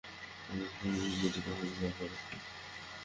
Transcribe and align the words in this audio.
নৃপ-নীরু 0.49 1.17
যদি 1.23 1.39
পছন্দ 1.45 1.79
না 1.81 1.89
করে? 1.97 2.15